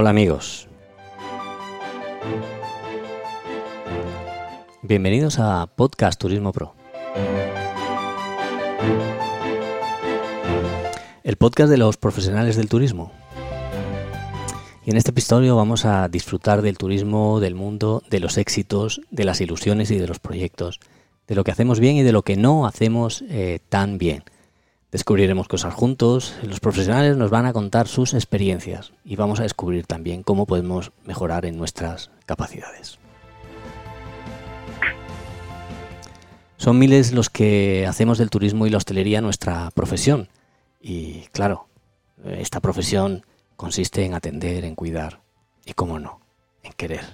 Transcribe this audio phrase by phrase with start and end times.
[0.00, 0.68] Hola amigos.
[4.82, 6.76] Bienvenidos a Podcast Turismo Pro.
[11.24, 13.10] El podcast de los profesionales del turismo.
[14.86, 19.24] Y en este episodio vamos a disfrutar del turismo, del mundo, de los éxitos, de
[19.24, 20.78] las ilusiones y de los proyectos,
[21.26, 24.22] de lo que hacemos bien y de lo que no hacemos eh, tan bien.
[24.90, 29.86] Descubriremos cosas juntos, los profesionales nos van a contar sus experiencias y vamos a descubrir
[29.86, 32.98] también cómo podemos mejorar en nuestras capacidades.
[36.56, 40.28] Son miles los que hacemos del turismo y la hostelería nuestra profesión.
[40.80, 41.68] Y claro,
[42.24, 43.26] esta profesión
[43.56, 45.20] consiste en atender, en cuidar
[45.66, 46.20] y, cómo no,
[46.62, 47.04] en querer.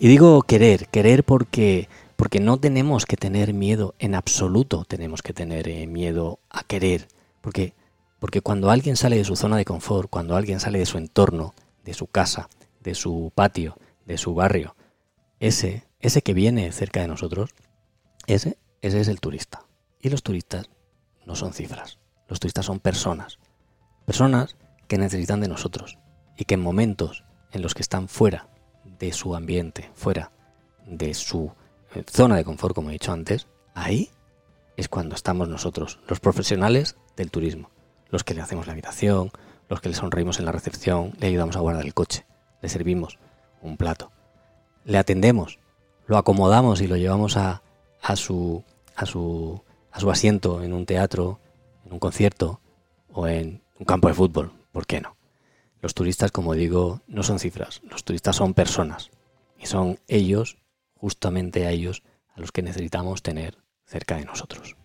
[0.00, 1.88] Y digo querer, querer porque
[2.18, 7.06] porque no tenemos que tener miedo, en absoluto tenemos que tener eh, miedo a querer,
[7.40, 7.74] porque,
[8.18, 11.54] porque cuando alguien sale de su zona de confort, cuando alguien sale de su entorno,
[11.84, 12.48] de su casa,
[12.80, 14.74] de su patio, de su barrio,
[15.38, 17.50] ese, ese que viene cerca de nosotros,
[18.26, 19.66] ese, ese es el turista.
[20.00, 20.70] Y los turistas
[21.24, 23.38] no son cifras, los turistas son personas,
[24.06, 24.56] personas
[24.88, 25.98] que necesitan de nosotros
[26.36, 27.22] y que en momentos
[27.52, 28.48] en los que están fuera
[28.98, 30.32] de su ambiente, fuera
[30.84, 31.52] de su
[32.10, 34.10] zona de confort, como he dicho antes, ahí
[34.76, 37.70] es cuando estamos nosotros, los profesionales del turismo,
[38.10, 39.32] los que le hacemos la habitación,
[39.68, 42.26] los que le sonreímos en la recepción, le ayudamos a guardar el coche,
[42.62, 43.18] le servimos
[43.60, 44.12] un plato,
[44.84, 45.58] le atendemos,
[46.06, 47.62] lo acomodamos y lo llevamos a,
[48.02, 48.64] a, su,
[48.96, 51.40] a, su, a su asiento en un teatro,
[51.84, 52.60] en un concierto
[53.12, 55.16] o en un campo de fútbol, ¿por qué no?
[55.80, 59.10] Los turistas, como digo, no son cifras, los turistas son personas
[59.58, 60.58] y son ellos
[60.98, 62.02] justamente a ellos
[62.34, 64.76] a los que necesitamos tener cerca de nosotros.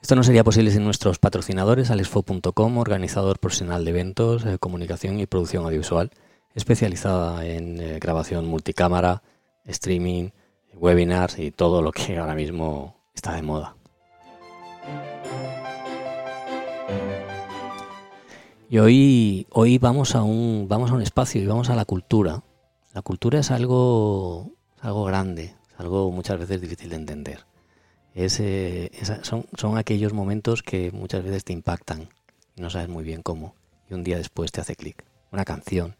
[0.00, 5.26] Esto no sería posible sin nuestros patrocinadores, alexfo.com, organizador profesional de eventos, eh, comunicación y
[5.26, 6.10] producción audiovisual,
[6.54, 9.22] especializada en eh, grabación multicámara,
[9.64, 10.30] streaming,
[10.74, 13.76] webinars y todo lo que ahora mismo está de moda.
[18.72, 22.42] Y hoy, hoy vamos, a un, vamos a un espacio y vamos a la cultura.
[22.94, 24.50] La cultura es algo,
[24.80, 27.44] algo grande, es algo muchas veces difícil de entender.
[28.14, 28.90] Eh,
[29.20, 32.08] son, son aquellos momentos que muchas veces te impactan
[32.56, 33.54] y no sabes muy bien cómo.
[33.90, 35.04] Y un día después te hace clic.
[35.32, 35.94] Una canción,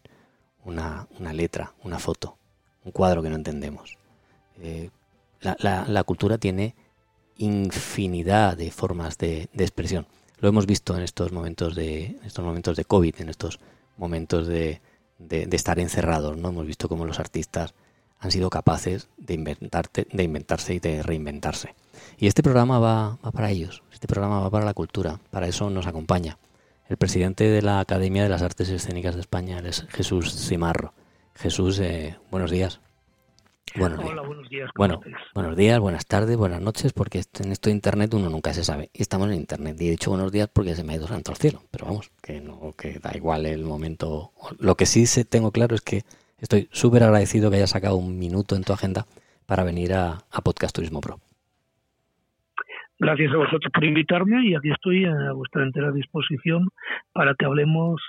[0.65, 2.39] una, una, letra, una foto,
[2.85, 3.99] un cuadro que no entendemos.
[4.63, 4.89] Eh,
[5.41, 6.73] la, la, la, cultura tiene
[7.37, 10.07] infinidad de formas de, de expresión.
[10.43, 13.61] Lo hemos visto en estos momentos de, estos momentos de COVID, en estos
[13.95, 14.81] momentos de,
[15.29, 16.49] estar encerrados, ¿no?
[16.49, 17.73] Hemos visto cómo los artistas
[18.19, 21.75] han sido capaces de, inventarte, de inventarse y de reinventarse.
[22.17, 25.69] Y este programa va, va, para ellos, este programa va para la cultura, para eso
[25.69, 26.37] nos acompaña.
[26.89, 30.93] El presidente de la Academia de las Artes Escénicas de España es Jesús Cimarro.
[31.35, 32.81] Jesús, eh, buenos días.
[33.75, 34.69] Buenos Hola, buenos días.
[34.75, 35.01] Bueno,
[35.33, 38.89] buenos días, buenas tardes, buenas noches, porque en esto de internet uno nunca se sabe.
[38.93, 39.75] Y estamos en internet.
[39.79, 41.61] Y he dicho buenos días porque se me ha ido santo al cielo.
[41.71, 44.31] Pero vamos, que no, que da igual el momento.
[44.59, 46.01] Lo que sí tengo claro es que
[46.37, 49.05] estoy súper agradecido que hayas sacado un minuto en tu agenda
[49.47, 51.19] para venir a, a Podcast Turismo Pro.
[52.99, 56.69] Gracias a vosotros por invitarme y aquí estoy a vuestra entera disposición
[57.11, 57.99] para que hablemos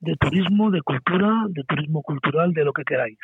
[0.00, 3.18] de turismo, de cultura, de turismo cultural, de lo que queráis.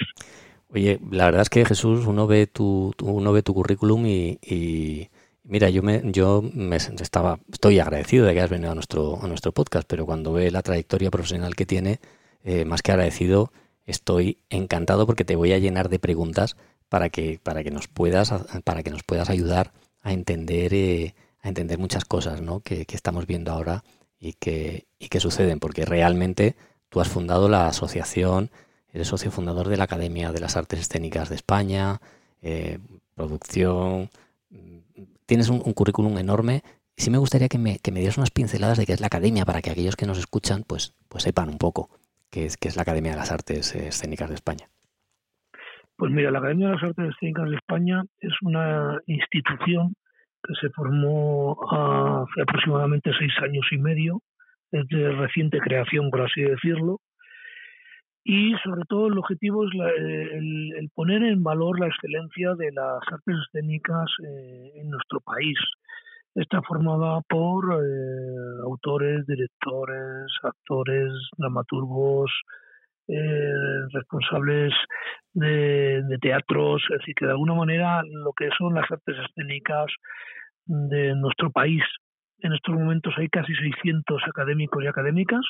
[0.69, 5.09] Oye, la verdad es que Jesús, uno ve tu, uno ve tu currículum y,
[5.44, 9.28] mira, yo me, yo me estaba, estoy agradecido de que hayas venido a nuestro, a
[9.28, 12.00] nuestro podcast, pero cuando ve la trayectoria profesional que tiene,
[12.43, 13.53] eh, más que agradecido,
[13.84, 16.56] estoy encantado porque te voy a llenar de preguntas
[16.88, 18.33] para que, para que nos puedas,
[18.65, 19.72] para que nos puedas ayudar
[20.03, 22.60] a entender, eh, a entender muchas cosas, ¿no?
[22.60, 23.84] Que, que estamos viendo ahora
[24.19, 26.57] y que, y que suceden, porque realmente
[26.89, 28.51] tú has fundado la asociación
[28.97, 31.98] Eres socio fundador de la Academia de las Artes Escénicas de España,
[32.41, 32.78] eh,
[33.15, 34.09] producción.
[35.27, 36.63] Tienes un, currículum enorme.
[36.97, 39.45] Sí me gustaría que me, que me dieras unas pinceladas de qué es la Academia
[39.45, 41.91] para que aquellos que nos escuchan pues, pues sepan un poco
[42.31, 44.66] qué es, qué es la Academia de las Artes Escénicas de España.
[45.98, 49.93] Pues mira, la Academia de las Artes Escénicas de España es una institución
[50.43, 54.22] que se formó hace aproximadamente seis años y medio,
[54.72, 57.01] es de reciente creación, por así decirlo,
[58.28, 63.36] y sobre todo el objetivo es el, poner en valor la excelencia de las artes
[63.46, 65.56] escénicas eh, en nuestro país.
[66.34, 72.32] Está formada por eh, autores, directores, actores, dramaturgos,
[73.06, 73.52] eh,
[73.92, 74.74] responsables
[75.32, 79.86] de, de, teatros, es decir, que de alguna manera lo que son las artes escénicas
[80.64, 81.84] de nuestro país
[82.40, 85.46] En estos momentos hay casi 600 académicos y académicas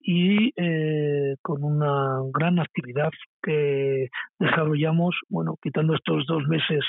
[0.00, 3.10] y eh, con una gran actividad
[3.42, 4.08] que
[4.38, 6.84] desarrollamos, bueno, quitando estos dos meses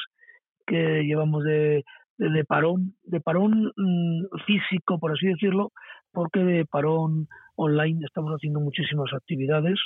[0.65, 1.83] que llevamos de,
[2.17, 5.71] de, parón, de parón mm, físico, por así decirlo,
[6.11, 9.79] porque de parón online estamos haciendo muchísimas actividades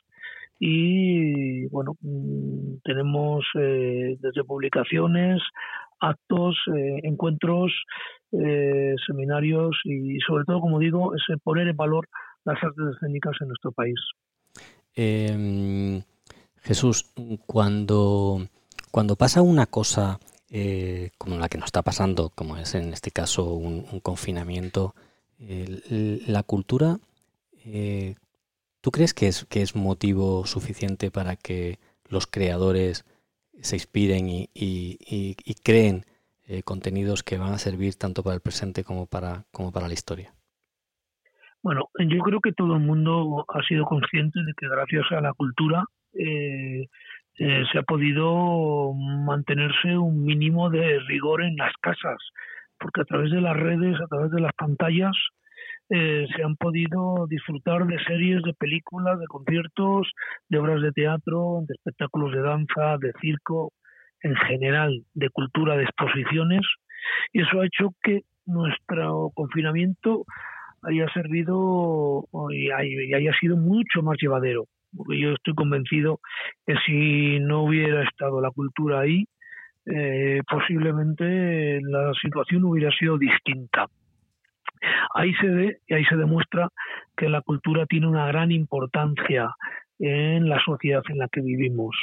[0.59, 5.41] y bueno mm, tenemos eh, desde publicaciones
[5.99, 7.71] actos eh, encuentros
[8.31, 12.07] eh, seminarios y sobre todo como digo es poner en valor
[12.45, 13.99] las artes escénicas en nuestro país
[14.95, 16.01] em,
[16.61, 17.11] Jesús
[17.45, 18.47] cuando
[18.91, 20.19] cuando pasa una cosa
[21.17, 24.93] como la que nos está pasando como es en este caso un, confinamiento
[25.39, 26.99] la cultura
[28.81, 31.77] ¿Tú crees que es, que es motivo suficiente para que
[32.09, 33.05] los creadores
[33.61, 36.05] se inspiren y, y, creen
[36.47, 39.93] eh, contenidos que van a servir tanto para el presente como para, como para la
[39.93, 40.33] historia?
[41.63, 45.33] Bueno, yo creo que todo el mundo ha sido consciente de que gracias a la
[45.33, 46.87] cultura eh,
[47.37, 52.17] eh, se ha podido mantenerse un mínimo de rigor en las casas,
[52.79, 55.15] porque a través de las redes, a través de las pantallas,
[55.89, 60.11] eh, se han podido disfrutar de series, de películas, de conciertos,
[60.49, 63.71] de obras de teatro, de espectáculos de danza, de circo,
[64.23, 66.61] en general, de cultura, de exposiciones,
[67.33, 70.25] y eso ha hecho que nuestro confinamiento
[70.83, 76.19] haya servido y haya sido mucho más llevadero, porque yo estoy convencido
[76.65, 79.25] que si no hubiera estado la cultura ahí,
[79.85, 83.87] eh, posiblemente la situación hubiera sido distinta.
[85.13, 86.69] Ahí se ve y ahí se demuestra
[87.15, 89.53] que la cultura tiene una gran importancia
[89.99, 91.95] en la sociedad en la que vivimos.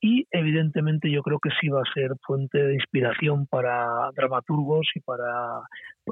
[0.00, 5.00] Y evidentemente yo creo que sí va a ser fuente de inspiración para dramaturgos y
[5.00, 5.62] para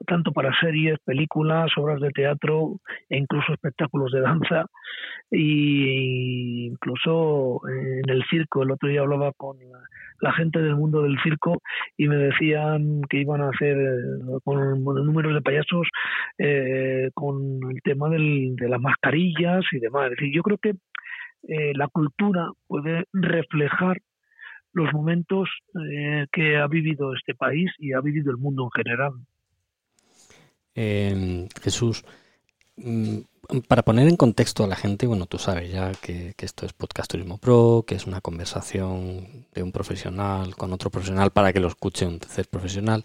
[0.07, 2.81] tanto para series, películas, obras de teatro
[3.11, 4.65] e incluso espectáculos de danza
[5.31, 8.63] e incluso en el circo.
[8.63, 9.59] El otro día hablaba con
[10.21, 11.61] la gente del mundo del circo
[11.97, 15.89] y me decían que iban a hacer eh, con, números de payasos
[16.39, 20.05] eh, con el tema del, de las mascarillas y demás.
[20.05, 20.75] Es decir, yo creo que
[21.43, 23.99] eh, la cultura puede reflejar
[24.73, 25.51] los momentos
[26.33, 29.13] que ha vivido este país y ha vivido el mundo en general.
[31.63, 32.03] Jesús,
[32.77, 33.19] mm,
[33.69, 37.11] para poner en contexto a la gente, bueno, tú sabes ya que, esto es Podcast
[37.11, 41.69] Turismo Pro, que es una conversación de un profesional con otro profesional para que lo
[41.69, 43.05] escuche un tercer profesional.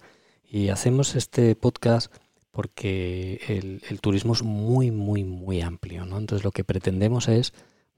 [0.50, 2.14] Y hacemos este podcast
[2.52, 6.18] porque el, turismo es muy, muy, muy amplio, ¿no?
[6.18, 7.54] Entonces lo que pretendemos es,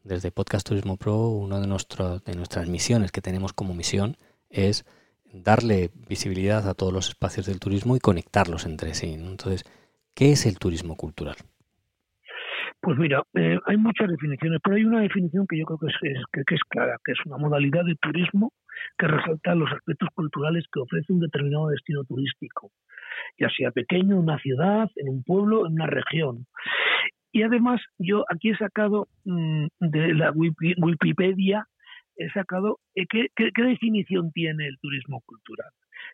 [0.09, 4.15] desde Podcast Turismo Pro, una de, nuestras misiones que tenemos como misión
[4.49, 4.83] es
[5.31, 9.13] darle visibilidad a todos los espacios del turismo y conectarlos entre sí.
[9.13, 9.63] Entonces,
[10.15, 11.35] ¿qué es el turismo cultural?
[12.81, 16.23] Pues mira, eh, hay muchas definiciones, pero hay una definición que yo creo que es,
[16.31, 18.51] que, es clara, que es una modalidad de turismo
[18.97, 22.71] que resalta los aspectos culturales que ofrece un determinado destino turístico,
[23.37, 26.47] ya sea pequeño, una ciudad, en un pueblo, en una región.
[27.31, 31.67] Y además, yo aquí he sacado mm, de la Wikipedia,
[32.15, 35.69] he sacado eh, ¿qué, qué definición tiene el turismo cultural.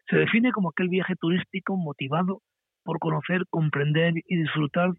[0.10, 2.42] Se define como aquel viaje turístico motivado
[2.84, 4.92] por conocer, comprender y disfrutar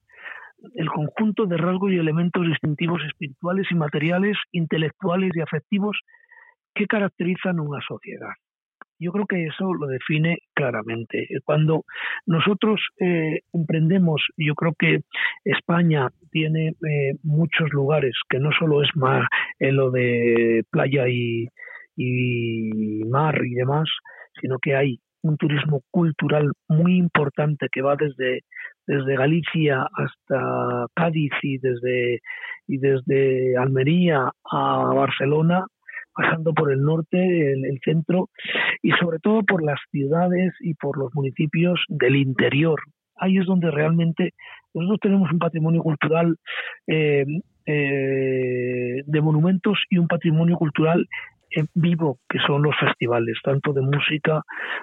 [0.75, 5.99] el conjunto de rasgos y elementos distintivos espirituales y materiales, intelectuales y afectivos
[6.75, 8.33] que caracterizan una sociedad.
[8.99, 11.29] Yo creo que eso lo define claramente.
[11.45, 11.85] Cuando
[12.27, 15.01] nosotros eh, emprendemos, yo creo que
[15.45, 19.27] España tiene eh, muchos lugares, que no solo es más
[19.59, 21.49] en lo de playa y,
[21.97, 23.89] y mar y demás,
[24.41, 28.45] sino que hay un turismo cultural muy importante que va desde
[28.87, 32.21] desde Galicia hasta Cádiz y desde,
[32.67, 35.67] y desde Almería a Barcelona,
[36.17, 38.31] pasando por el norte, el, centro
[38.83, 42.81] y sobre todo por las ciudades y por los municipios del interior.
[43.17, 44.33] Ahí es donde realmente
[44.75, 46.37] nosotros tenemos un patrimonio cultural
[46.87, 47.25] eh,
[47.67, 51.07] eh, de monumentos y un patrimonio cultural
[51.51, 54.43] en vivo que son los festivales, tanto de música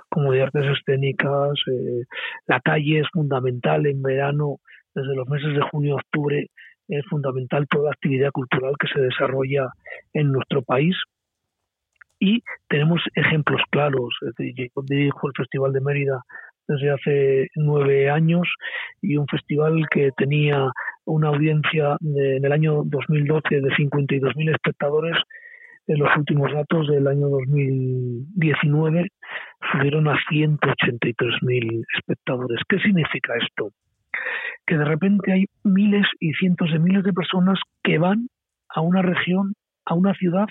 [0.10, 1.54] como de artes escénicas.
[1.72, 2.04] Eh,
[2.48, 4.58] la calle es fundamental en verano,
[4.96, 6.48] desde los meses de junio a octubre,
[6.88, 9.70] es fundamental toda actividad cultural que se desarrolla
[10.14, 10.96] en nuestro país.
[12.24, 14.16] Y tenemos ejemplos claros.
[14.40, 16.22] Yo dirijo el Festival de Mérida
[16.70, 18.48] desde hace nueve años
[19.02, 20.72] y un festival que tenía
[21.04, 25.18] una audiencia en el año 2012 de 52.000 espectadores
[25.88, 29.10] en los últimos datos del año 2019
[29.74, 32.62] subieron a 183.000 espectadores.
[32.70, 33.72] ¿Qué significa esto?
[34.66, 38.30] Que de repente hay miles y cientos de miles de personas que van
[38.70, 40.48] a una región, a una ciudad,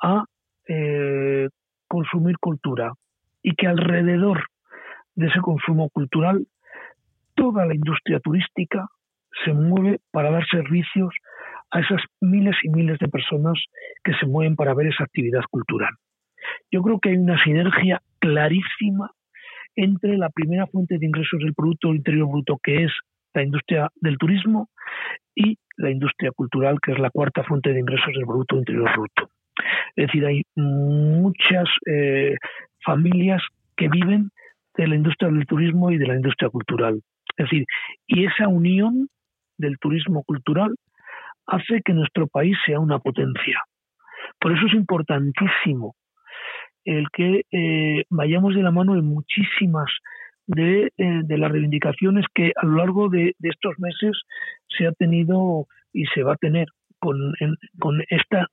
[0.00, 0.24] a
[0.68, 1.48] eh,
[1.88, 2.92] consumir cultura
[3.42, 4.44] y que alrededor
[5.14, 6.46] de ese consumo cultural
[7.34, 8.88] toda la industria turística
[9.44, 11.14] se mueve para dar servicios
[11.70, 13.58] a esas miles y miles de personas
[14.04, 15.90] que se mueven para ver esa actividad cultural.
[16.70, 19.10] Yo creo que hay una sinergia clarísima
[19.76, 22.92] entre la primera fuente de ingresos del Producto Interior Bruto, que es
[23.34, 24.68] la industria del turismo,
[25.34, 29.28] y la industria cultural, que es la cuarta fuente de ingresos del Producto Interior Bruto.
[29.96, 32.36] Es decir, hay muchas eh,
[32.84, 33.42] familias
[33.76, 34.30] que viven
[34.76, 37.00] de la industria del turismo y de la industria cultural.
[37.36, 37.64] Es decir,
[38.06, 39.08] y esa unión
[39.58, 40.74] del turismo cultural
[41.46, 43.60] hace que nuestro país sea una potencia.
[44.40, 45.94] Por eso es importantísimo
[46.84, 49.90] el que eh, vayamos de la mano en muchísimas
[50.46, 54.22] de, eh, las reivindicaciones que a lo largo de, estos meses
[54.68, 56.66] se ha tenido y se va a tener
[56.98, 57.16] con,
[57.78, 58.48] con esta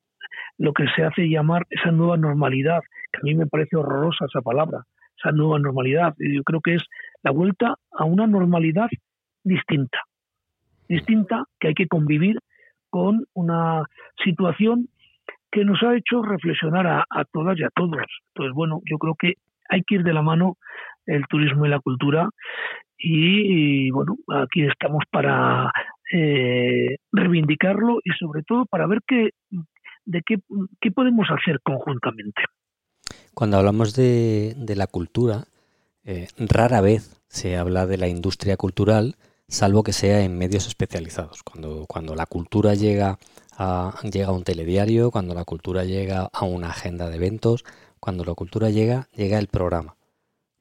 [0.57, 2.81] lo que se hace llamar esa nueva normalidad,
[3.12, 4.83] que a mí me parece horrorosa esa palabra,
[5.17, 6.13] esa nueva normalidad.
[6.19, 6.83] Yo creo que es
[7.24, 8.89] la vuelta a una normalidad
[9.43, 10.00] distinta,
[10.88, 12.39] distinta que hay que convivir
[12.89, 13.86] con una
[14.24, 14.89] situación
[15.51, 18.05] que nos ha hecho reflexionar a, todas y a todos.
[18.33, 19.33] Entonces, bueno, yo creo que
[19.69, 20.57] hay que ir de la mano
[21.05, 22.29] el turismo y la cultura
[22.98, 25.71] y, bueno, aquí estamos para
[26.13, 29.31] eh, reivindicarlo y sobre todo para ver qué,
[30.05, 30.38] de qué,
[30.79, 32.41] qué podemos hacer conjuntamente.
[33.34, 35.46] Cuando hablamos de, de la cultura,
[36.03, 39.15] eh, rara vez se habla de la industria cultural,
[39.48, 41.43] salvo que sea en medios especializados.
[41.43, 43.20] Cuando, cuando la cultura llega
[43.58, 47.63] a, llega a un telediario, cuando la cultura llega a una agenda de eventos,
[48.00, 49.96] cuando la cultura llega, llega el programa.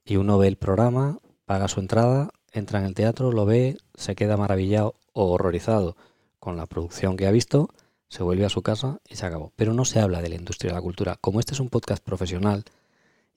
[0.05, 4.15] Y uno ve el programa, paga su entrada, entra en el teatro, lo ve, se
[4.15, 5.97] queda maravillado o horrorizado
[6.39, 7.71] con la producción que ha visto,
[8.11, 9.53] se vuelve a su casa y se acabó.
[9.57, 11.17] Pero no se habla de la industria de la cultura.
[11.21, 12.65] Como este es un podcast profesional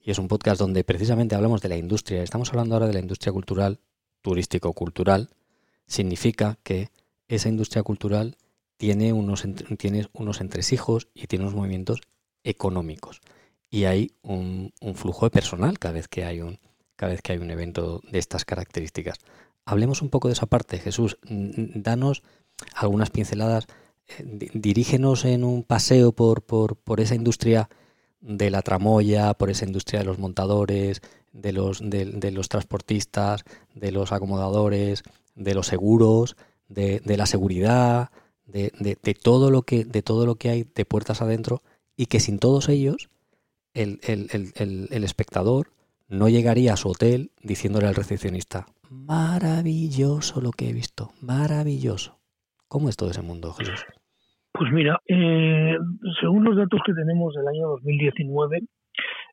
[0.00, 3.00] y es un podcast donde precisamente hablamos de la industria, estamos hablando ahora de la
[3.00, 3.78] industria cultural,
[4.20, 5.30] turístico-cultural,
[5.86, 6.90] significa que
[7.28, 8.36] esa industria cultural
[8.76, 9.44] tiene unos,
[9.78, 12.00] tiene unos entresijos y tiene unos movimientos
[12.42, 13.20] económicos.
[13.70, 16.58] Y hay un, flujo de personal cada vez que hay un,
[16.96, 19.18] cada vez que hay un evento de estas características.
[19.64, 21.16] Hablemos un poco de esa parte, Jesús.
[21.22, 22.22] Danos
[22.74, 23.66] algunas pinceladas,
[24.18, 27.68] dirígenos en un paseo por, por, por, esa industria
[28.20, 33.44] de la tramoya, por esa industria de los montadores, de los, de los transportistas,
[33.74, 35.02] de los acomodadores,
[35.34, 36.36] de los seguros,
[36.68, 38.10] de, la seguridad,
[38.46, 38.70] de,
[39.20, 41.62] todo lo que, de todo lo que hay de puertas adentro
[41.96, 43.10] y que sin todos ellos
[43.74, 45.72] el, el, espectador
[46.08, 52.13] no llegaría a su hotel diciéndole al recepcionista, maravilloso lo que he visto, maravilloso.
[52.74, 53.86] ¿Cómo es todo ese mundo, Jesús?
[54.50, 55.78] Pues mira, eh,
[56.20, 58.62] según los datos que tenemos del año 2019,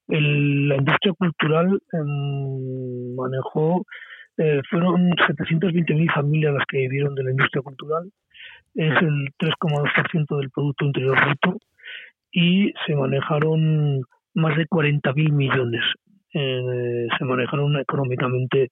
[0.09, 3.83] la industria cultural em, manejó
[4.37, 8.11] eh, fueron 720.000 familias las que vivieron de la industria cultural,
[8.75, 11.57] es el 3,2% del Producto Interior Bruto
[12.31, 14.01] y se manejaron
[14.35, 15.81] más de 40.000 millones.
[16.33, 18.69] Eh, se manejaron económicamente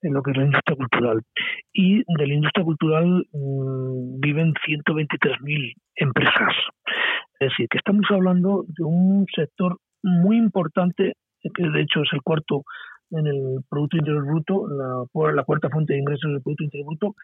[0.00, 1.22] en lo que es la industria cultural.
[1.72, 6.54] Y de la industria cultural mm, viven 123.000 empresas.
[7.38, 12.22] Es decir, que estamos hablando de un sector muy importante, que de hecho es el
[12.22, 12.64] cuarto
[13.10, 17.14] en el Producto Interior Bruto, la, la cuarta fuente de ingresos del Producto Interior Bruto.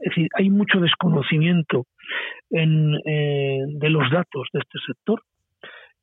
[0.00, 1.86] Es decir, hay mucho desconocimiento
[2.50, 5.22] en, eh, de los datos de este sector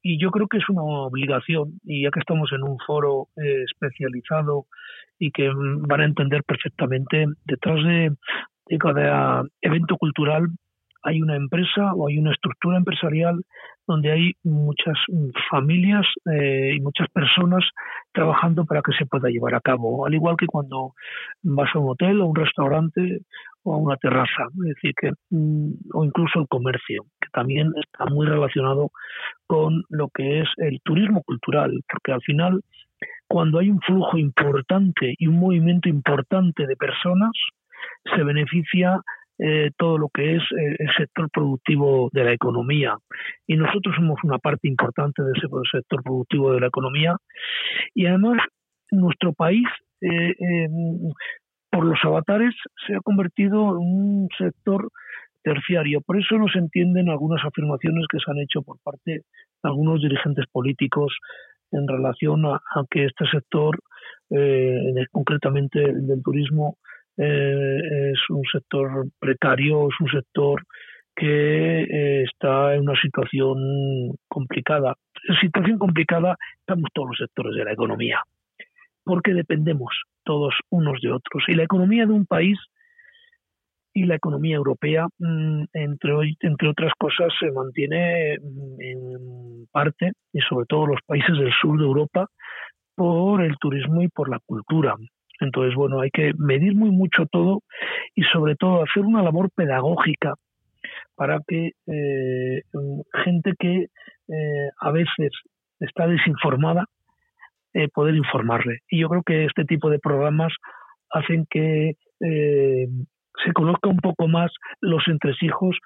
[0.02, 3.64] y yo creo que es una obligación, y ya que estamos en un foro eh,
[3.64, 4.66] especializado
[5.18, 8.12] y que van a entender perfectamente, detrás de,
[8.80, 10.48] cada evento cultural
[11.02, 13.42] hay una empresa o hay una estructura empresarial
[13.88, 14.96] donde hay muchas
[15.50, 17.64] familias eh, y muchas personas
[18.14, 20.94] trabajando para que se pueda llevar a cabo, al igual que cuando
[21.42, 23.22] vas a un hotel o un restaurante
[23.64, 28.06] o a una terraza, es decir, que mm, o incluso el comercio, que también está
[28.06, 28.92] muy relacionado
[29.48, 32.62] con lo que es el turismo cultural, porque al final
[33.28, 37.32] cuando hay un flujo importante y un movimiento importante de personas,
[38.16, 39.00] se beneficia
[39.38, 42.98] eh, todo lo que es eh, el sector productivo de la economía.
[43.48, 47.16] Y nosotros somos una parte importante de ese sector productivo de la economía.
[47.94, 48.42] Y además,
[48.92, 49.68] nuestro país,
[50.02, 50.34] eh,
[51.72, 54.90] por los avatares, se ha convertido en un sector
[55.44, 56.02] terciario.
[56.02, 59.24] Por eso no se entienden algunas afirmaciones que se han hecho por parte de
[59.64, 61.16] algunos dirigentes políticos
[61.72, 62.60] en relación a,
[62.90, 63.80] que este sector,
[64.32, 66.78] eh, concretamente el del turismo,
[67.18, 70.64] eh, es un sector precario, es un sector
[71.16, 74.96] que eh, está en una situación complicada.
[75.28, 78.24] En situación complicada estamos todos los sectores de la economía,
[79.04, 79.94] porque dependemos
[80.30, 81.44] todos unos de otros.
[81.48, 82.56] Y la economía de un país
[83.96, 90.40] y la economía europea, mm, entre, entre otras cosas, se mantiene mm, en parte, y
[90.42, 92.28] sobre todo los países del sur de Europa,
[92.94, 94.94] por el turismo y por la cultura.
[95.40, 97.64] Entonces, bueno, hay que medir muy mucho todo
[98.14, 100.36] y sobre todo hacer una labor pedagógica
[101.16, 102.62] para que eh,
[103.26, 103.88] gente que
[104.28, 105.32] eh, a veces
[105.80, 106.86] está desinformada,
[107.74, 108.80] eh, poder informarle.
[108.90, 110.54] Y yo creo que este tipo de programas
[111.12, 115.78] hacen que se conozca un poco más los entresijos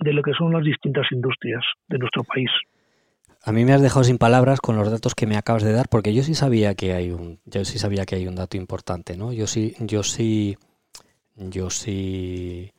[0.00, 2.50] de lo que son las distintas industrias de nuestro país.
[3.42, 5.88] A mí me has dejado sin palabras con los datos que me acabas de dar,
[5.88, 9.16] porque yo sí sabía que hay un, yo sí sabía que hay un dato importante,
[9.16, 9.32] ¿no?
[9.32, 10.56] Yo sí, yo sí,
[11.36, 12.72] yo sí,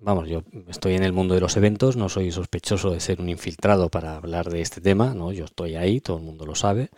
[0.00, 3.28] vamos, yo estoy en el mundo de los eventos, no soy sospechoso de ser un
[3.28, 5.32] infiltrado para hablar de este tema, ¿no?
[5.32, 6.88] Yo estoy ahí, todo el mundo lo sabe,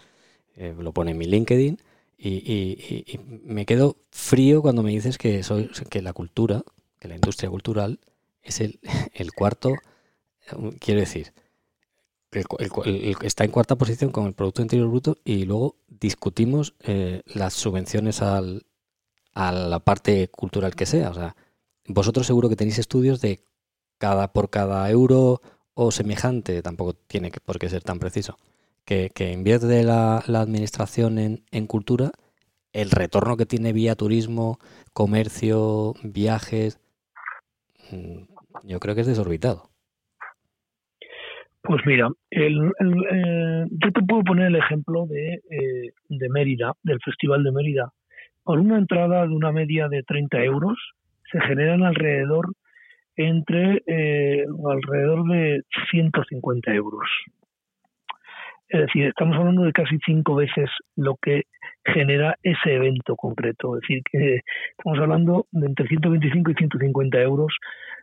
[0.58, 1.78] eh, lo pone en mi LinkedIn
[2.18, 6.64] y, me quedo frío cuando me dices que, soy, que la cultura,
[6.98, 8.00] que la industria cultural
[8.42, 8.80] es el,
[9.36, 9.74] cuarto,
[10.80, 11.32] quiero decir,
[13.22, 18.20] está en cuarta posición con el Producto Interior Bruto y luego discutimos eh, las subvenciones
[18.20, 18.66] al,
[19.34, 21.10] a la parte cultural que sea.
[21.10, 21.36] O sea,
[21.86, 23.44] vosotros seguro que tenéis estudios de
[23.98, 25.40] cada por cada euro
[25.74, 28.36] o semejante, tampoco tiene por qué ser tan preciso
[28.88, 32.10] que, invierte la, la administración en, en, cultura,
[32.72, 34.58] el retorno que tiene vía turismo,
[34.94, 36.80] comercio, viajes,
[37.92, 38.22] mm,
[38.64, 39.64] yo creo que es desorbitado.
[41.60, 42.72] Pues mira, el,
[43.10, 47.92] eh, yo te puedo poner el ejemplo de, eh, de Mérida, del Festival de Mérida.
[48.42, 50.78] Por una entrada de una media de 30 euros,
[51.30, 52.46] se generan alrededor
[53.16, 57.06] entre eh, alrededor de 150 euros.
[58.68, 61.44] Es decir, estamos hablando de casi cinco veces lo que
[61.84, 63.76] genera ese evento concreto.
[63.76, 64.40] Es decir, que
[64.76, 67.56] estamos hablando de entre 125 y 150 euros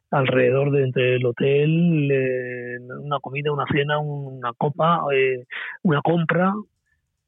[0.10, 5.44] alrededor de entre el hotel, eh, una comida, una cena, una copa, eh,
[5.84, 6.54] una compra.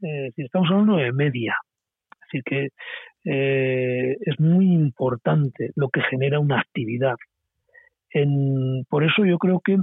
[0.02, 1.58] Eh, estamos hablando de media.
[2.22, 2.70] Así que
[3.24, 7.16] es muy importante lo que genera una actividad.
[8.90, 9.76] Por eso yo creo que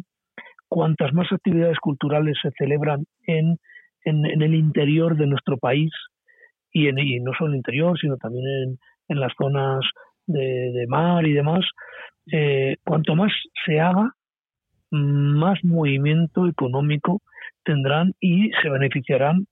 [0.68, 3.58] cuantas más actividades culturales se celebran en,
[4.04, 5.90] en, el interior de nuestro país,
[6.72, 9.80] y, en, y no solo en el interior, sino también en, en las zonas
[10.26, 11.64] de, de, mar y demás,
[12.32, 13.32] eh, cuanto más
[13.66, 14.12] se haga,
[14.90, 17.20] más movimiento económico
[17.64, 19.46] tendrán y se beneficiarán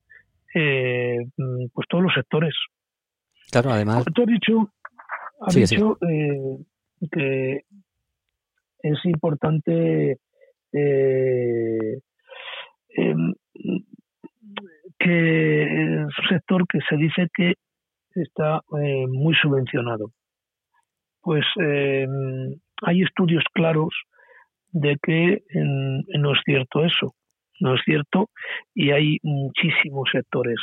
[0.54, 1.18] eh,
[1.72, 2.54] pues todos los sectores.
[3.50, 4.04] Claro, además.
[4.14, 4.72] Tú has dicho,
[5.40, 6.58] has dicho Eh,
[7.10, 7.60] que
[8.82, 10.18] es importante
[10.72, 11.98] eh,
[12.96, 13.34] em,
[14.98, 17.54] que es un sector que se dice que
[18.14, 20.10] está eh, muy subvencionado.
[21.20, 23.94] Pues em, hay estudios claros
[24.72, 25.42] de que
[26.18, 27.14] no es cierto eso,
[27.60, 28.30] no es cierto,
[28.74, 30.58] y hay muchísimos sectores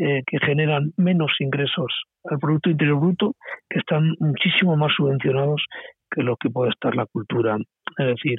[0.00, 1.92] eh, que generan menos ingresos
[2.30, 3.34] al Producto Interior Bruto,
[3.68, 5.64] que están muchísimo más subvencionados
[6.08, 7.56] que lo que puede estar la cultura.
[7.98, 8.38] Es decir,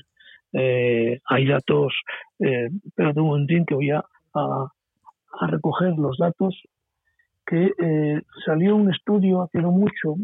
[0.53, 1.93] eh, hay datos,
[2.39, 4.67] eh, pero un momentín que voy a, a,
[5.47, 6.61] recoger los datos,
[7.45, 10.15] que eh, salió un estudio hace no mucho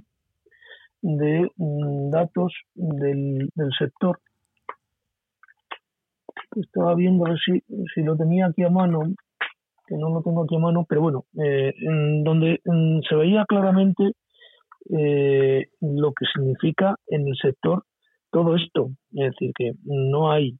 [1.01, 4.19] de mm, datos del, del sector.
[6.55, 9.01] Estaba viendo si, si lo tenía aquí a mano,
[9.87, 12.61] que no lo tengo aquí a mano, pero bueno, eh, en donde
[13.07, 14.11] se veía claramente
[14.89, 17.83] eh, lo que significa en el sector
[18.35, 18.89] todo esto.
[19.13, 20.57] Es decir, que no hay,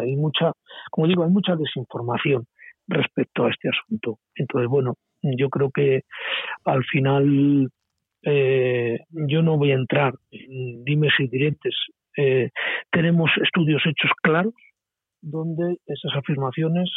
[0.00, 0.52] hay mucha,
[0.90, 2.46] como digo, hay mucha desinformación
[2.88, 4.18] respecto a este asunto.
[4.34, 6.04] Entonces, bueno, yo creo que
[6.64, 7.68] al final
[8.22, 11.30] eh, yo no voy a entrar en dimes y.
[12.16, 12.48] Eh,
[12.90, 14.54] tenemos estudios hechos claros
[15.20, 16.90] donde esas afirmaciones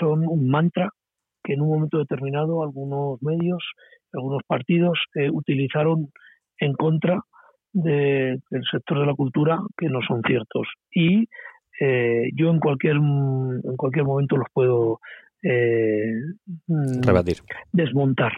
[0.00, 0.90] son un mantra
[1.44, 3.62] que en un momento determinado algunos medios,
[4.12, 6.08] algunos partidos eh, utilizaron
[6.58, 7.22] en contra
[7.72, 10.68] del sector de la cultura que no son ciertos.
[10.94, 11.28] Y
[11.80, 15.00] eh, yo en cualquier, en cualquier momento los puedo
[15.42, 16.12] eh,
[16.66, 17.38] mm, rebatir.
[17.72, 18.32] Desmontar.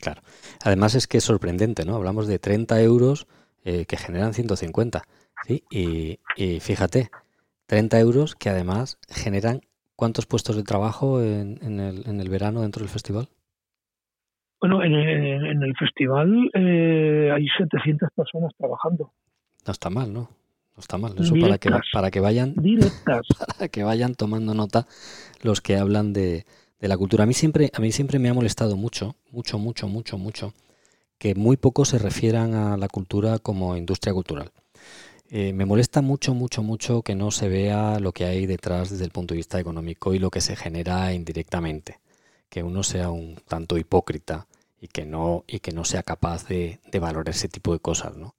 [0.00, 0.22] Claro.
[0.64, 1.94] Además es que es sorprendente, ¿no?
[1.94, 3.26] Hablamos de 30 euros
[3.64, 5.02] eh, que generan 150.
[5.46, 7.10] Sí, y, fíjate,
[7.66, 9.60] 30 euros que además generan
[9.96, 13.28] ¿cuántos puestos de trabajo en, el, en el verano dentro del festival?
[14.62, 19.10] Bueno, en, el festival eh, hay 700 personas trabajando.
[19.66, 20.20] No está mal, ¿no?
[20.76, 21.14] No está mal.
[21.18, 22.54] Eso para que, para que vayan
[23.04, 24.86] para que vayan tomando nota
[25.42, 26.46] los que hablan de,
[26.78, 27.24] de la cultura.
[27.24, 30.54] A mí siempre, a mí siempre me ha molestado mucho, mucho, mucho, mucho, mucho,
[31.18, 34.52] que muy pocos se refieran a la cultura como industria cultural.
[35.28, 39.06] Eh, me molesta mucho, mucho, mucho que no se vea lo que hay detrás desde
[39.06, 41.98] el punto de vista económico y lo que se genera indirectamente.
[42.48, 44.46] Que uno sea un tanto hipócrita
[44.82, 48.34] y que no, y que no sea capaz de, valorar ese tipo de cosas, ¿no?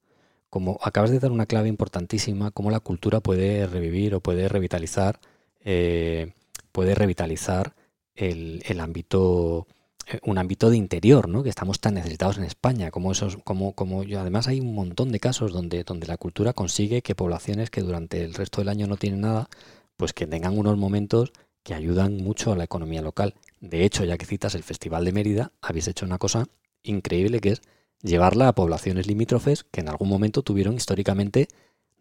[0.50, 5.20] Como acabas de dar una clave importantísima, cómo la cultura puede revivir o puede revitalizar,
[5.64, 6.34] eh,
[6.70, 7.74] puede revitalizar
[8.14, 9.66] el, ámbito
[10.06, 11.42] eh, un ámbito de interior, ¿no?
[11.42, 15.20] Que estamos tan necesitados en España, como esos, como, como además hay un montón de
[15.20, 18.98] casos donde, donde la cultura consigue que poblaciones que durante el resto del año no
[18.98, 19.48] tienen nada,
[19.96, 23.34] pues que tengan unos momentos que ayudan mucho a la economía local.
[23.64, 26.44] De hecho, ya que citas el Festival de Mérida, habéis hecho una cosa
[26.82, 27.62] increíble que es
[28.02, 31.48] llevarla a poblaciones limítrofes que en algún momento tuvieron históricamente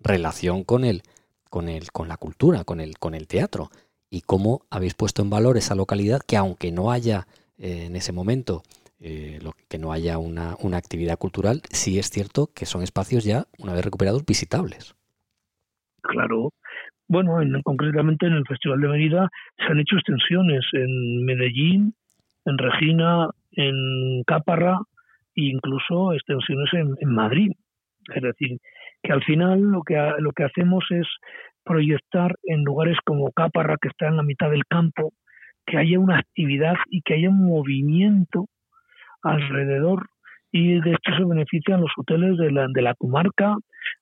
[0.01, 1.03] relación con el,
[1.49, 3.71] con el, con la cultura, con el, con el teatro
[4.09, 8.11] y cómo habéis puesto en valor esa localidad que aunque no haya eh, en ese
[8.11, 8.63] momento
[8.99, 13.73] eh, que no haya una, actividad cultural, sí es cierto que son espacios ya, una
[13.73, 14.95] vez recuperados, visitables.
[16.01, 16.51] Claro.
[17.13, 21.93] Bueno, en, concretamente en el Festival de Mérida se han hecho extensiones en Medellín,
[22.43, 24.79] en Regina, en Cáparra
[25.35, 27.51] e incluso extensiones en, Madrid.
[28.15, 28.57] Es decir,
[29.03, 31.05] que al final lo que, lo que hacemos es
[31.63, 35.13] proyectar en lugares como Cáparra, que está en la mitad del campo,
[35.67, 38.47] que haya una actividad y que haya un movimiento
[39.21, 40.07] alrededor
[40.53, 43.55] y de esto se benefician los hoteles de la, de la comarca,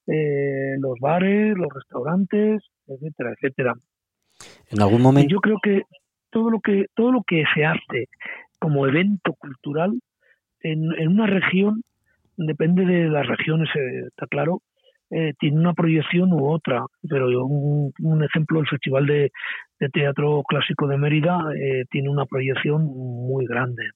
[0.06, 2.62] eh, los bares, los restaurantes,
[2.96, 3.74] etcétera, etcétera.
[4.70, 5.32] En algún momento.
[5.32, 5.84] yo creo que
[6.30, 8.08] todo lo que todo lo que se hace
[8.60, 10.00] como evento cultural
[10.62, 11.84] en, en una región
[12.38, 14.62] depende de las regiones, eh, está claro,
[15.14, 19.32] eh, tiene una proyección u otra, pero un, un ejemplo, el Festival de,
[19.92, 23.90] Teatro Clásico de Mérida eh, tiene una proyección muy grande.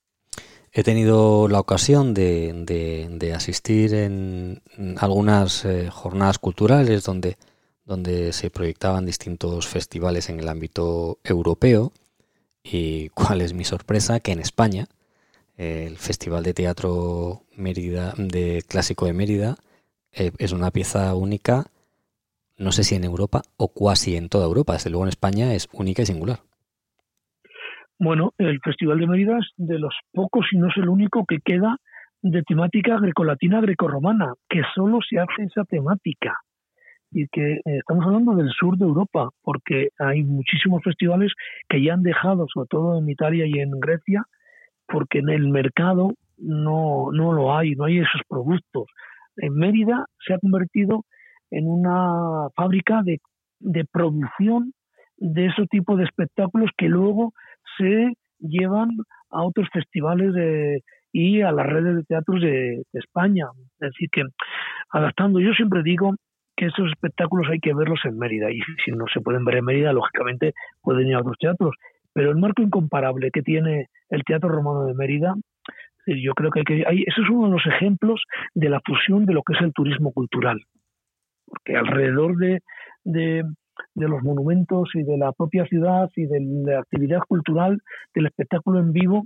[0.73, 4.61] He tenido la ocasión de, de, asistir en
[4.99, 7.35] algunas eh, jornadas culturales donde,
[7.85, 11.91] donde se proyectaban distintos festivales en el ámbito europeo
[12.63, 14.85] y cuál es mi sorpresa que en España
[15.57, 19.55] el Festival de Teatro Mérida de Clásico de Mérida
[20.11, 21.65] eh, es una pieza única,
[22.57, 25.69] no sé si en Europa o cuasi en toda Europa, desde luego en España es
[25.73, 26.39] única y singular.
[27.97, 31.39] Bueno, el Festival de Mérida es de los pocos, y no es el único, que
[31.39, 31.77] queda
[32.21, 36.33] de temática grecolatina grecorromana, que solo se hace esa temática.
[37.17, 41.31] Y que eh, estamos hablando del sur de Europa, porque hay muchísimos festivales
[41.69, 44.25] que ya han dejado, sobre todo en Italia y en Grecia,
[44.85, 48.87] porque en el mercado no, no lo hay, no hay esos productos
[49.37, 51.05] en Mérida se ha convertido
[51.51, 53.19] en una fábrica de,
[53.91, 54.73] producción
[55.17, 57.33] de ese tipo de espectáculos que luego
[57.77, 58.89] se llevan
[59.29, 63.45] a otros festivales de, y a las redes de teatros de, España.
[63.79, 64.23] Es decir, que
[64.89, 66.15] adaptando, yo siempre digo
[66.55, 69.65] que esos espectáculos hay que verlos en Mérida y si no se pueden ver en
[69.65, 71.75] Mérida, lógicamente pueden ir a otros teatros.
[72.13, 75.35] Pero el marco incomparable que tiene el Teatro Romano de Mérida
[76.05, 78.21] yo creo que, hay eso es uno de los ejemplos
[78.53, 80.61] de la fusión de lo que es el turismo cultural.
[81.45, 82.61] Porque alrededor de,
[83.03, 83.43] de,
[83.95, 87.81] los monumentos y de la propia ciudad y de la actividad cultural,
[88.13, 89.25] del espectáculo en vivo,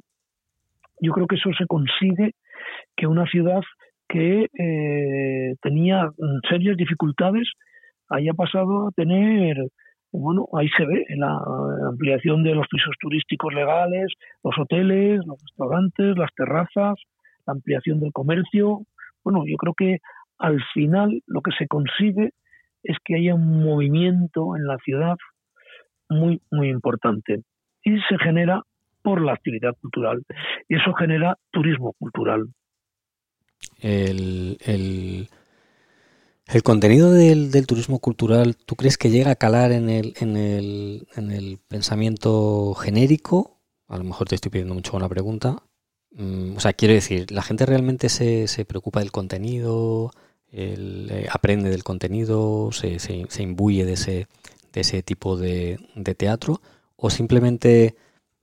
[1.02, 2.34] yo creo que eso se consigue
[2.96, 3.62] que una ciudad
[4.10, 6.10] que eh, tenía
[6.50, 7.48] serias dificultades
[8.10, 9.56] haya pasado a tener
[10.12, 11.40] bueno, ahí se ve la
[11.88, 14.12] ampliación de los pisos turísticos legales,
[14.44, 16.96] los hoteles, los restaurantes, las terrazas,
[17.46, 18.82] la ampliación del comercio.
[19.24, 20.00] Bueno, yo creo que
[20.40, 22.32] al final lo que se consigue
[22.84, 25.18] es que haya un movimiento en la ciudad
[26.10, 27.44] muy, muy importante.
[27.84, 28.64] Y se genera
[29.04, 30.24] por la actividad cultural.
[30.68, 32.48] Y eso genera turismo cultural.
[33.82, 35.30] El, el,
[36.52, 41.08] ¿El contenido del, turismo cultural, tú crees que llega a calar en el, en, el,
[41.16, 43.60] en el pensamiento genérico?
[43.88, 45.62] A lo mejor te estoy pidiendo mucho una pregunta.
[46.12, 50.12] Mm, o sea, quiero decir, ¿la gente realmente se, se preocupa del contenido,
[50.52, 54.28] eh, aprende del contenido, se, se, imbuye de ese,
[54.74, 55.80] de ese tipo de,
[56.18, 56.62] teatro?
[56.96, 57.96] ¿O simplemente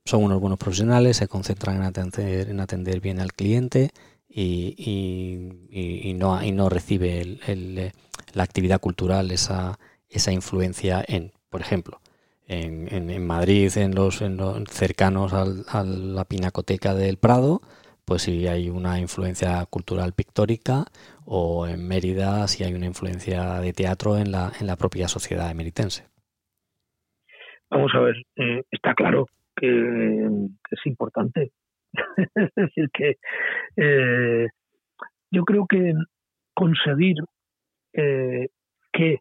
[0.05, 3.91] son unos buenos profesionales, se concentran en atender, en atender bien al cliente
[4.29, 7.91] y, y, y, no, y no recibe el,
[8.33, 11.99] la actividad cultural, esa, esa influencia en, por ejemplo,
[12.47, 17.61] en, en, Madrid, en los, en los cercanos a la pinacoteca del Prado,
[18.05, 20.85] pues si hay una influencia cultural pictórica
[21.25, 25.51] o en Mérida si hay una influencia de teatro en la, en la propia sociedad
[25.51, 26.05] emeritense.
[27.69, 31.51] Vamos a ver, eh, está claro que, es importante.
[32.35, 33.17] es decir, que
[33.75, 34.47] eh,
[35.31, 35.93] yo creo que
[36.53, 37.15] conseguir
[37.93, 38.47] eh,
[38.91, 39.19] que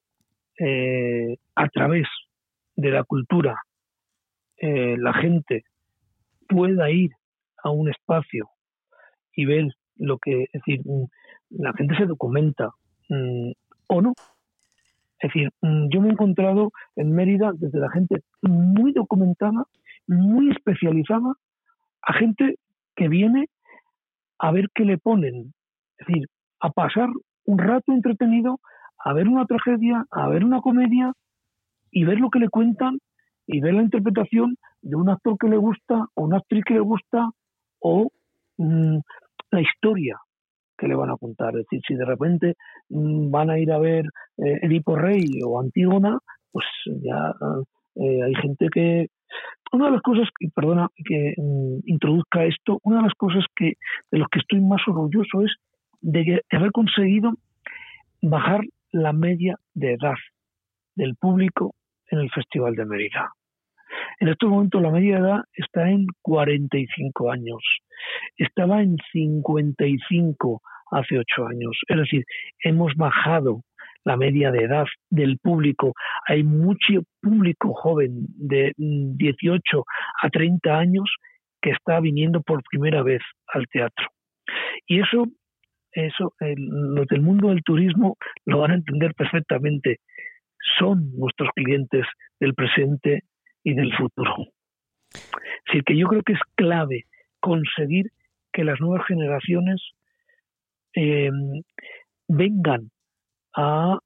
[1.55, 2.07] a través
[2.77, 3.61] de la cultura
[4.59, 5.65] la gente
[6.49, 7.11] pueda ir
[7.63, 8.49] a un espacio
[9.35, 11.05] y ver lo que, es decir, mm,
[11.51, 12.71] la gente se documenta
[13.09, 13.53] mm,
[13.89, 14.13] o no.
[15.21, 19.65] Es decir, mm, yo me he encontrado en Mérida desde la gente muy documentada,
[20.07, 21.35] muy especializada,
[22.03, 22.59] a gente
[22.97, 23.47] que viene
[24.39, 25.53] a ver qué le ponen.
[25.99, 26.27] Es decir,
[26.61, 27.09] a pasar
[27.45, 28.59] un rato entretenido,
[28.99, 31.13] a ver una tragedia, a ver una comedia
[31.91, 32.99] y ver lo que le cuentan
[33.47, 36.81] y ver la interpretación de un actor que le gusta o una actriz que le
[36.81, 37.31] gusta
[37.81, 38.11] o
[38.59, 40.19] la historia
[40.77, 41.57] que le van a contar.
[41.57, 42.55] Es decir, si de repente
[42.89, 44.05] mm, van a ir a ver
[44.39, 46.19] eh, Edipo Rey o Antígona,
[46.53, 46.67] pues
[47.03, 47.35] ya
[47.97, 49.07] eh, hay gente que...
[49.73, 53.75] Una de las cosas, perdona que mm, introduzca esto, una de las cosas que
[54.11, 55.55] de los que estoy más orgulloso es
[56.01, 57.33] de haber conseguido
[58.23, 58.61] bajar
[58.93, 60.17] la media de edad
[60.95, 61.75] del público
[62.11, 63.33] en el Festival de Mérida.
[64.21, 67.63] En estos momentos la media edad está en 45 años.
[68.37, 71.79] Estaba en 55 hace 8 años.
[71.89, 72.25] Es decir,
[72.63, 73.63] hemos bajado
[74.07, 75.93] la media de edad del público.
[76.29, 79.85] Hay mucho público joven de 18
[80.23, 81.13] a 30 años
[81.61, 83.21] que está viniendo por primera vez
[83.53, 84.07] al teatro.
[84.87, 85.27] Y eso,
[85.91, 89.99] eso los del mundo del turismo lo van a entender perfectamente.
[90.79, 92.07] Son nuestros clientes
[92.39, 93.25] del presente
[93.65, 94.37] y del futuro.
[95.69, 97.07] Así que yo creo que es clave
[97.41, 98.07] conseguir
[98.53, 99.83] que las nuevas generaciones
[100.95, 101.31] eh,
[102.29, 102.91] vengan
[103.57, 103.99] a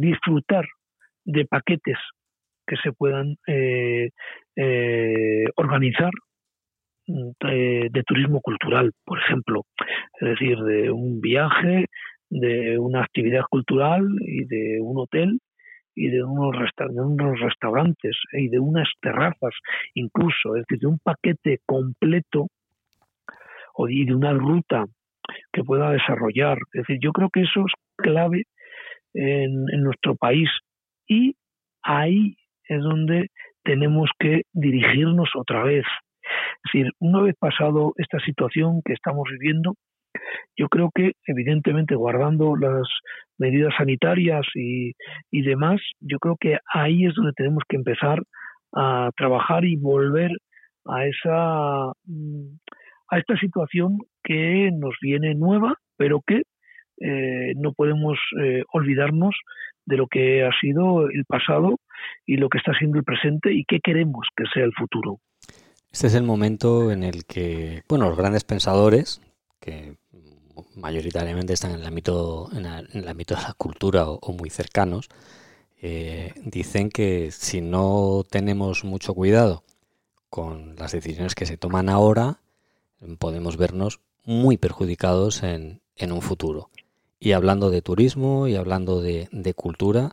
[0.00, 0.66] disfrutar
[1.24, 1.98] de paquetes
[2.66, 4.10] que se puedan eh,
[4.56, 6.10] eh, organizar
[7.06, 9.64] de, turismo cultural, por ejemplo,
[10.20, 11.86] es decir, de un viaje,
[12.28, 15.40] de una actividad cultural y de un hotel
[15.96, 16.54] y de unos,
[16.94, 19.54] unos restaurantes y de unas terrazas
[19.94, 22.46] incluso, es decir, de un paquete completo
[23.74, 24.84] o de una ruta
[25.52, 26.58] que pueda desarrollar.
[26.72, 28.44] Es decir, yo creo que eso es clave
[29.14, 30.48] en, nuestro país
[31.08, 31.34] y
[31.82, 32.36] ahí
[32.68, 33.28] es donde
[33.64, 35.84] tenemos que dirigirnos otra vez.
[36.22, 39.74] Es decir, una vez pasado esta situación que estamos viviendo,
[40.56, 42.86] yo creo que, evidentemente, guardando las
[43.38, 44.92] medidas sanitarias y,
[45.30, 48.22] y demás, yo creo que ahí es donde tenemos que empezar
[48.74, 50.30] a trabajar y volver
[50.86, 52.56] a esa mm,
[53.10, 56.42] a esta situación que nos viene nueva, pero que
[57.00, 59.34] eh, no podemos eh, olvidarnos
[59.86, 61.80] de lo que ha sido el pasado
[62.26, 65.18] y lo que está siendo el presente y qué queremos que sea el futuro.
[65.90, 69.20] Este es el momento en el que, bueno, los grandes pensadores,
[69.60, 69.96] que
[70.76, 75.08] mayoritariamente están en el ámbito, en, el ámbito de la cultura o, muy cercanos,
[75.82, 79.64] eh, dicen que si no tenemos mucho cuidado
[80.28, 82.40] con las decisiones que se toman ahora,
[83.18, 86.69] podemos vernos muy perjudicados en, en un futuro.
[87.20, 90.12] Y hablando de turismo y hablando de, cultura,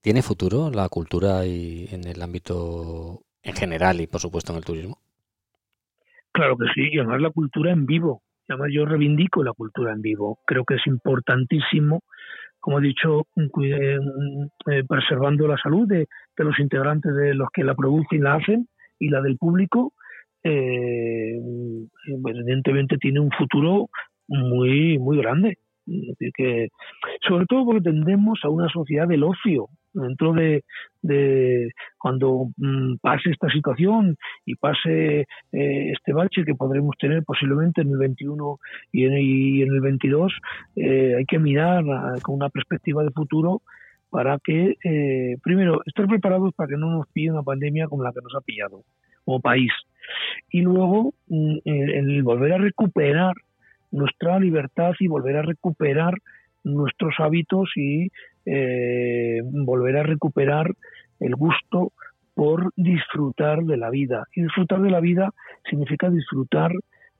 [0.00, 4.64] ¿tiene futuro la cultura y en el ámbito en general y por supuesto en el
[4.64, 4.96] turismo?
[6.32, 8.22] Claro que sí, y además la cultura en vivo.
[8.48, 10.38] Además yo reivindico la cultura en vivo.
[10.46, 12.00] Creo que es importantísimo,
[12.58, 13.26] como he dicho,
[13.62, 13.98] eh,
[14.88, 18.68] preservando la salud de, de los integrantes de los que la producen y la hacen
[18.98, 19.92] y la del público,
[20.42, 21.38] eh,
[22.06, 23.90] evidentemente tiene un futuro
[24.26, 25.58] muy, muy grande.
[26.34, 26.68] Que,
[27.26, 29.68] sobre todo porque tendemos a una sociedad del ocio.
[29.94, 30.64] Dentro de,
[31.02, 37.80] de cuando mm, pase esta situación y pase eh, este bache que podremos tener posiblemente
[37.80, 38.58] en el 21
[38.92, 40.32] y en, y en el 22,
[40.76, 41.84] eh, hay que mirar
[42.22, 43.62] con una perspectiva de futuro
[44.10, 48.12] para que, eh, primero, estar preparados para que no nos pille una pandemia como la
[48.12, 48.84] que nos ha pillado
[49.24, 49.72] como país.
[50.50, 53.34] Y luego mm, el, volver a recuperar
[53.90, 56.14] nuestra libertad y volver a recuperar
[56.64, 58.08] nuestros hábitos y
[58.46, 60.74] eh, volver a recuperar
[61.20, 61.92] el gusto
[62.34, 64.24] por disfrutar de la vida.
[64.34, 65.32] Y disfrutar de la vida
[65.68, 66.72] significa disfrutar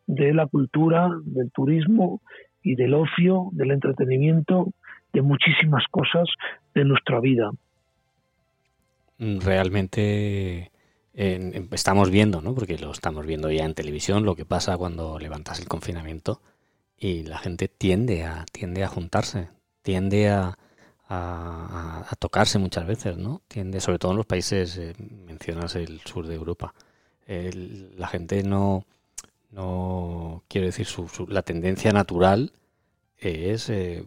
[0.07, 2.21] de la cultura, del turismo
[2.63, 4.73] y del ocio, del entretenimiento
[5.13, 6.29] de muchísimas cosas
[6.75, 7.51] de nuestra vida.
[9.19, 10.71] Realmente
[11.73, 12.55] estamos viendo, ¿no?
[12.55, 16.41] porque lo estamos viendo ya en televisión, lo que pasa cuando levantas el confinamiento
[16.99, 19.49] y la gente tiende a, tiende a juntarse,
[19.83, 20.59] tiende a,
[21.09, 23.43] a, tocarse muchas veces, ¿no?
[23.49, 26.75] Tiende, sobre todo en los países, eh, mencionas el sur de Europa,
[27.27, 28.85] la gente no,
[29.51, 32.53] no quiero decir, su, la tendencia natural
[33.19, 34.07] es eh,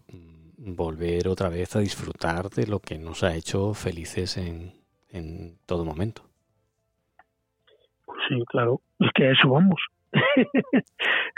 [0.58, 4.74] volver otra vez a disfrutar de lo que nos ha hecho felices en,
[5.10, 6.24] en todo momento.
[8.28, 9.80] Sí, claro, es que a eso vamos.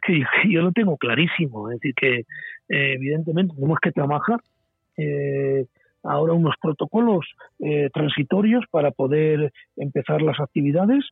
[0.05, 4.39] que yo lo tengo clarísimo, es decir, que eh, evidentemente tenemos que trabajar
[4.97, 5.65] eh,
[6.03, 7.25] ahora unos protocolos
[7.59, 11.05] eh, transitorios para poder empezar las actividades,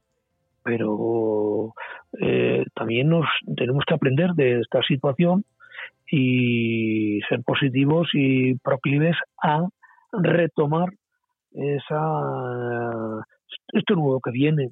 [0.63, 1.74] pero
[2.19, 5.45] eh, también nos tenemos que aprender de esta situación
[6.12, 9.65] y ser positivos y proclives a
[10.12, 10.89] retomar
[11.54, 13.26] esa
[13.74, 14.71] esto nuevo que viene.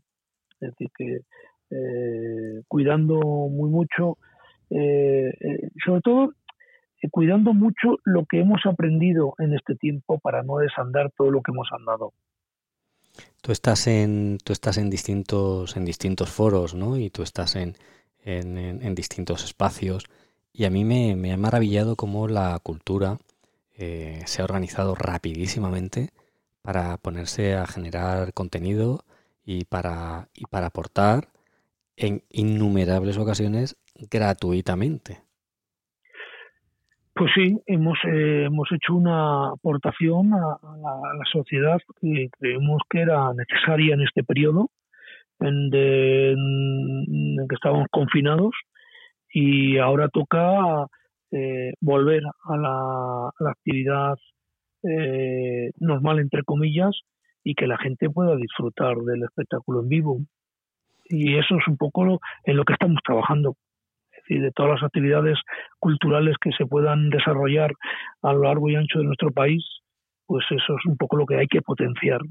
[0.59, 1.19] Es decir que
[2.67, 4.17] cuidando muy mucho
[4.69, 6.33] sobre todo
[7.11, 11.51] cuidando mucho lo que hemos aprendido en este tiempo para no desandar todo lo que
[11.51, 12.13] hemos andado.
[13.41, 16.97] Tú estás en, tú estás en distintos, en distintos foros, ¿no?
[16.97, 17.75] Y tú estás en,
[18.23, 20.05] en, distintos espacios.
[20.51, 23.17] Y a mí me, ha maravillado cómo la cultura
[23.77, 26.09] eh, se ha organizado rapidísimamente
[26.61, 29.05] para ponerse a generar contenido
[29.45, 31.29] y para, y para aportar
[31.99, 33.77] en innumerables ocasiones
[34.09, 35.19] gratuitamente.
[37.13, 43.33] Pues sí, hemos, eh, hemos hecho una aportación a, la, sociedad que creemos que era
[43.33, 44.69] necesaria en este periodo
[45.41, 48.53] en, que estábamos confinados
[49.33, 50.87] y ahora toca
[51.31, 54.17] eh, volver a la, actividad
[54.83, 57.01] eh, normal, entre comillas,
[57.43, 60.19] y que la gente pueda disfrutar del espectáculo en vivo.
[61.09, 63.55] Y eso es un poco en lo que estamos trabajando
[64.29, 65.37] y de todas las actividades
[65.79, 67.71] culturales que se puedan desarrollar
[68.21, 69.63] a lo largo y ancho de nuestro país,
[70.27, 72.21] pues eso es un poco lo que hay que potenciar.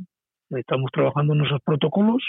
[0.51, 2.23] Estamos trabajando en esos protocolos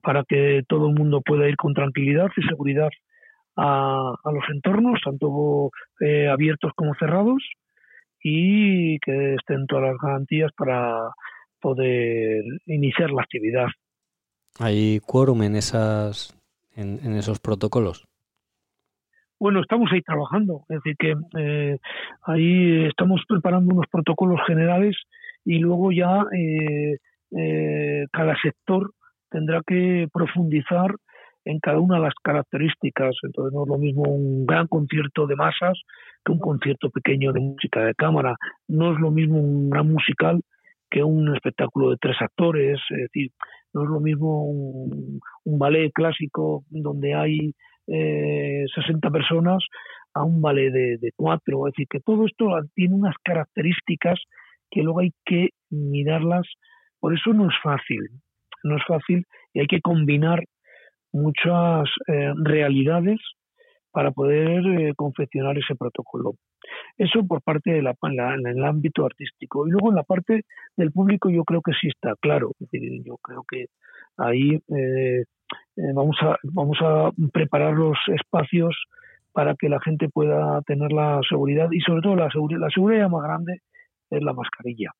[0.00, 2.88] para que todo el mundo pueda ir con tranquilidad y seguridad
[3.56, 7.42] a, los entornos, tanto eh, abiertos como cerrados,
[8.22, 11.10] y que estén todas las garantías para
[11.60, 13.66] poder iniciar la actividad.
[14.58, 16.36] ¿Hay quórum en, esas,
[16.76, 18.06] en esos protocolos?
[19.42, 21.76] Bueno, estamos ahí trabajando, es decir, que eh,
[22.22, 24.96] ahí estamos preparando unos protocolos generales
[25.44, 26.98] y luego ya eh,
[27.36, 28.92] eh, cada sector
[29.30, 30.94] tendrá que profundizar
[31.44, 33.16] en cada una de las características.
[33.24, 35.76] Entonces no es lo mismo un gran concierto de masas
[36.24, 38.36] que un concierto pequeño de música de cámara.
[38.68, 40.40] No es lo mismo un gran musical
[40.88, 42.78] que un espectáculo de tres actores.
[42.90, 43.32] Es decir,
[43.74, 47.54] no es lo mismo un ballet clásico donde hay
[47.86, 49.62] eh, 60 personas
[50.14, 51.66] a un vale de, de cuatro.
[51.66, 54.20] Es decir, que todo esto tiene unas características
[54.70, 56.46] que luego hay que mirarlas.
[57.00, 58.00] Por eso no es fácil,
[58.62, 60.44] no es fácil y hay que combinar
[61.12, 63.20] muchas eh, realidades
[63.92, 66.34] para poder eh, confeccionar ese protocolo.
[66.96, 69.66] Eso por parte de la, en el ámbito artístico.
[69.66, 70.42] Y luego en la parte
[70.76, 72.52] del público yo creo que sí está claro.
[72.70, 73.66] yo creo que
[74.16, 75.24] ahí eh,
[75.76, 78.74] eh, vamos, a, vamos a preparar los espacios
[79.32, 83.08] para que la gente pueda tener la seguridad y sobre todo la, seguridad, la seguridad
[83.08, 83.60] más grande
[84.10, 84.90] es la mascarilla.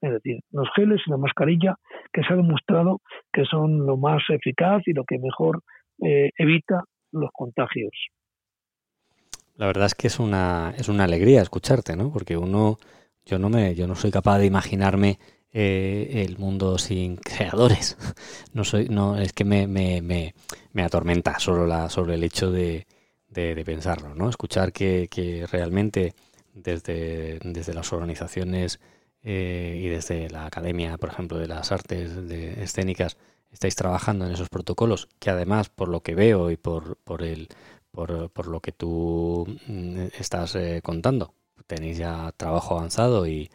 [0.00, 1.76] Es decir, los geles y la mascarilla
[2.12, 3.00] que se ha demostrado
[3.32, 5.62] que son lo más eficaz y lo que mejor
[6.02, 7.90] eh, evita los contagios.
[9.60, 12.10] La verdad es que es una, es una alegría escucharte, ¿no?
[12.10, 12.78] Porque uno,
[13.26, 15.18] yo no me, yo no soy capaz de imaginarme
[15.52, 17.98] eh, el mundo sin creadores.
[18.54, 20.34] No soy, no, es que me, me, me,
[20.72, 22.86] me atormenta solo la, sobre el hecho de,
[23.28, 24.30] de, pensarlo, ¿no?
[24.30, 26.14] Escuchar que, que realmente
[26.54, 28.80] desde, desde las organizaciones
[29.22, 33.18] eh, y desde la Academia, por ejemplo, de las Artes de Escénicas,
[33.52, 37.48] estáis trabajando en esos protocolos, que además, por lo que veo y por, por, el,
[37.90, 41.34] por, por lo que tú mm, estás eh, contando,
[41.66, 43.50] tenéis ya trabajo avanzado y,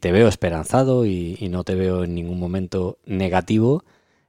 [0.00, 3.84] te veo esperanzado y, no te veo en ningún momento negativo,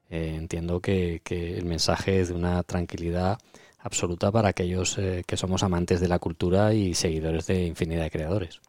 [0.09, 3.37] eh, entiendo que, el mensaje es de una tranquilidad
[3.79, 8.09] absoluta para aquellos eh, que somos amantes de la cultura y seguidores de infinidad de
[8.09, 8.61] creadores.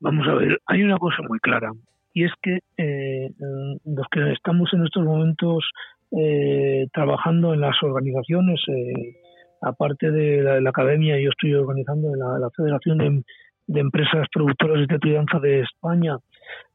[0.00, 1.72] Vamos a ver, hay una cosa muy clara
[2.12, 2.58] y es que
[3.86, 5.64] los que estamos en estos momentos
[6.92, 8.60] trabajando en las organizaciones,
[9.62, 13.22] aparte de la, academia, yo estoy organizando en la, Federación de
[13.66, 16.18] de empresas productoras de crianza de España,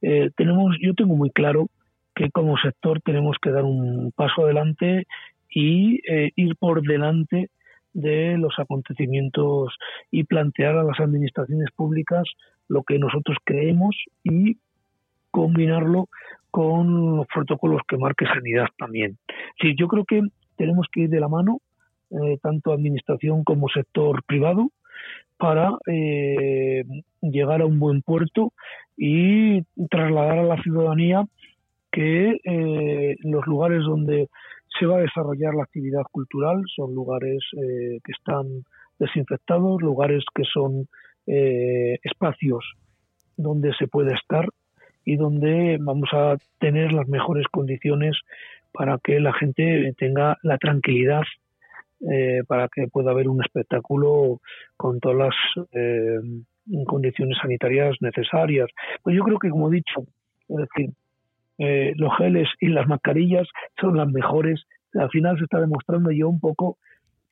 [0.02, 1.68] eh, tenemos, yo tengo muy claro
[2.16, 5.06] que como sector tenemos que dar un paso adelante
[5.50, 7.50] y eh, ir por delante
[7.94, 9.76] de los acontecimientos
[10.12, 12.24] y plantear a las administraciones públicas
[12.68, 14.58] lo que nosotros creemos y
[15.32, 16.10] combinarlo
[16.52, 19.18] con los protocolos que marque sanidad también.
[19.62, 20.22] Sí, yo creo que
[20.56, 21.60] tenemos que ir de la mano,
[22.12, 24.72] eh, tanto administración como sector privado,
[25.38, 26.84] para eh,
[27.22, 28.54] llegar a un buen puerto
[28.98, 31.26] y trasladar a la ciudadanía
[31.91, 34.30] que eh, los lugares donde
[34.80, 38.64] se va a desarrollar la actividad cultural son lugares eh, que están
[39.00, 40.88] desinfectados, lugares que son
[41.30, 42.64] espacios
[43.36, 44.48] donde se puede estar
[45.08, 48.18] y donde vamos a tener las mejores condiciones
[48.74, 51.24] para que la gente tenga la tranquilidad
[52.12, 54.41] eh, para que pueda haber un espectáculo
[54.76, 56.20] con todas las eh,
[56.86, 58.68] condiciones sanitarias necesarias.
[59.01, 60.01] Pues yo creo que, como he dicho,
[60.49, 60.91] es decir,
[61.58, 63.47] eh, los geles y las mascarillas
[63.80, 64.62] son las mejores.
[64.93, 66.78] Al final se está demostrando yo un poco,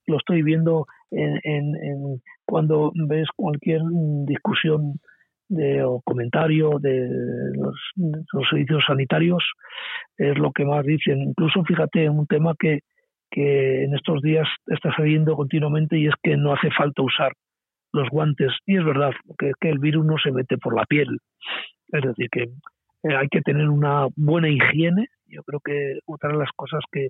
[0.08, 3.82] lo estoy viendo en, cuando ves cualquier
[4.26, 5.02] discusión
[5.48, 7.08] de, o comentario de
[7.56, 7.76] los,
[8.50, 9.44] servicios sanitarios,
[10.18, 11.22] es lo que más dicen.
[11.22, 12.80] Incluso fíjate, un tema que,
[13.32, 17.34] que en estos días está saliendo continuamente y es que no hace falta usar
[17.94, 18.52] los guantes.
[18.66, 21.20] Y es verdad que, el virus no se mete por la piel.
[21.92, 25.08] Es decir, que eh, hay que tener una buena higiene.
[25.28, 27.10] Yo creo que otra de las cosas que,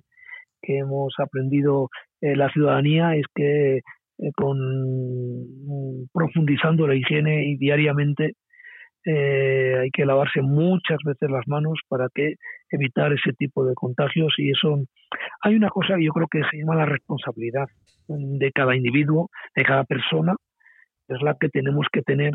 [0.62, 3.80] que hemos aprendido eh, la ciudadanía es que
[4.18, 4.58] eh, con
[6.12, 8.34] profundizando la higiene y diariamente
[9.04, 12.34] eh, hay que lavarse muchas veces las manos para que
[12.70, 14.82] evitar ese tipo de contagios y eso
[15.42, 17.66] hay una cosa que yo creo que se llama la responsabilidad
[18.08, 20.34] de cada individuo, de cada persona,
[21.08, 22.32] es la que tenemos que tener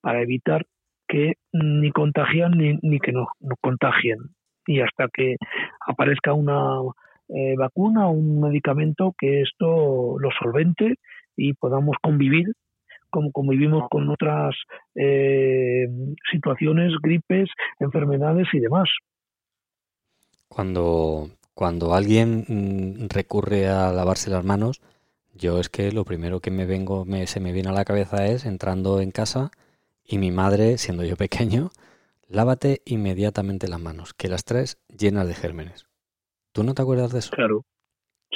[0.00, 0.64] para evitar
[1.06, 4.18] que ni contagian ni, ni que no, no, contagien.
[4.66, 5.36] Y hasta que
[5.86, 6.80] aparezca una
[7.28, 10.94] eh, vacuna o un medicamento que esto lo solvente
[11.36, 12.52] y podamos convivir
[13.10, 14.54] como convivimos con otras
[14.94, 15.88] eh,
[16.30, 17.48] situaciones, gripes,
[17.80, 18.88] enfermedades y demás.
[20.48, 24.80] Cuando, cuando alguien mm, recurre a lavarse las manos,
[25.34, 28.26] yo es que lo primero que me vengo, me, se me viene a la cabeza
[28.26, 29.50] es entrando en casa
[30.04, 31.70] y mi madre, siendo yo pequeño,
[32.28, 35.87] lávate inmediatamente las manos, que las traes llenas de gérmenes.
[36.58, 37.30] ¿Tú no te acuerdas de eso?
[37.30, 37.64] Claro,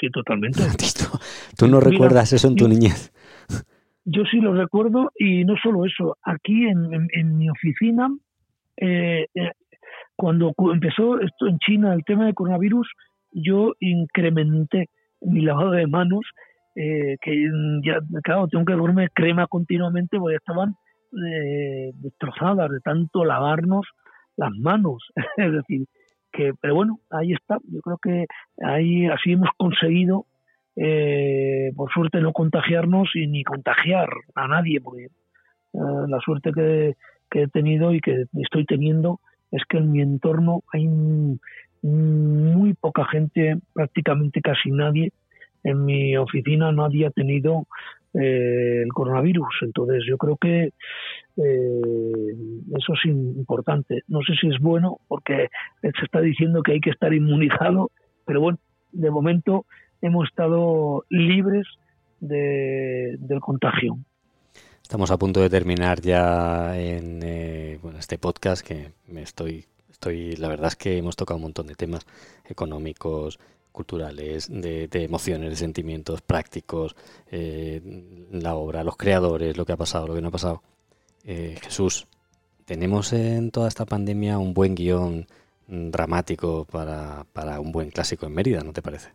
[0.00, 0.60] sí, totalmente.
[1.58, 3.12] ¿Tú no recuerdas eso en tu niñez?
[4.04, 8.08] Yo sí lo recuerdo y no solo eso, aquí en, en, mi oficina,
[8.76, 9.50] eh, eh,
[10.14, 12.88] cuando empezó esto en China, el tema del coronavirus,
[13.32, 14.86] yo incrementé
[15.22, 16.24] mi lavado de manos,
[16.76, 17.50] eh, que
[17.84, 20.76] ya, claro, tengo que dormir crema continuamente porque estaban
[21.10, 23.84] destrozadas de tanto lavarnos
[24.36, 25.02] las manos.
[25.38, 25.88] es decir,
[26.32, 27.58] que, pero bueno, ahí está.
[27.70, 28.26] Yo creo que
[28.64, 30.26] ahí así hemos conseguido
[30.76, 35.08] eh, por suerte no contagiarnos y ni contagiar a nadie, porque eh,
[36.08, 36.94] la suerte que,
[37.34, 39.20] he tenido y que estoy teniendo
[39.50, 40.86] es que en mi entorno hay
[41.82, 45.12] muy poca gente, prácticamente casi nadie.
[45.64, 47.66] En mi oficina nadie ha tenido
[48.14, 49.48] eh, el coronavirus.
[49.62, 50.72] Entonces yo creo que
[51.36, 52.34] eh,
[52.76, 54.02] eso es importante.
[54.08, 55.48] No sé si es bueno porque
[55.80, 57.90] se está diciendo que hay que estar inmunizado,
[58.24, 58.58] pero bueno,
[58.92, 59.66] de momento
[60.00, 61.66] hemos estado libres
[62.20, 63.98] de, del contagio.
[64.82, 70.48] Estamos a punto de terminar ya en eh, este podcast que me estoy, estoy, la
[70.48, 72.06] verdad es que hemos tocado un montón de temas
[72.44, 73.38] económicos,
[73.72, 76.94] culturales, de, emociones, de sentimientos prácticos,
[77.30, 77.80] eh,
[78.30, 80.62] la obra, los creadores, lo que ha pasado, lo que no ha pasado.
[81.24, 82.06] Eh, Jesús,
[82.64, 85.26] tenemos en toda esta pandemia un buen guion
[85.68, 89.10] dramático para, para un buen clásico en Mérida, ¿no te parece?